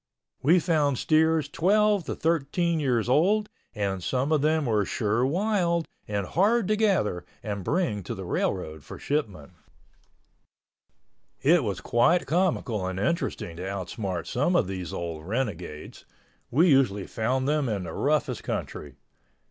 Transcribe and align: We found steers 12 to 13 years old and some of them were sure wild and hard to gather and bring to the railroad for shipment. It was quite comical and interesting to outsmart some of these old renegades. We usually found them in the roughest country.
We 0.41 0.57
found 0.57 0.97
steers 0.97 1.47
12 1.47 2.05
to 2.05 2.15
13 2.15 2.79
years 2.79 3.07
old 3.07 3.49
and 3.75 4.03
some 4.03 4.31
of 4.31 4.41
them 4.41 4.65
were 4.65 4.83
sure 4.83 5.23
wild 5.27 5.87
and 6.07 6.25
hard 6.25 6.67
to 6.69 6.75
gather 6.75 7.23
and 7.43 7.63
bring 7.63 8.01
to 8.05 8.15
the 8.15 8.25
railroad 8.25 8.83
for 8.83 8.97
shipment. 8.97 9.51
It 11.43 11.63
was 11.63 11.81
quite 11.81 12.25
comical 12.25 12.83
and 12.87 12.99
interesting 12.99 13.55
to 13.57 13.61
outsmart 13.69 14.25
some 14.25 14.55
of 14.55 14.65
these 14.65 14.91
old 14.91 15.27
renegades. 15.27 16.05
We 16.49 16.67
usually 16.69 17.05
found 17.05 17.47
them 17.47 17.69
in 17.69 17.83
the 17.83 17.93
roughest 17.93 18.43
country. 18.43 18.95